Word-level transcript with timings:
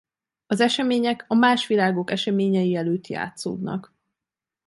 Az 0.47 0.59
események 0.59 1.25
a 1.27 1.35
Másvilágok 1.35 2.11
eseményei 2.11 2.75
előtt 2.75 3.07
játszódnak. 3.07 3.93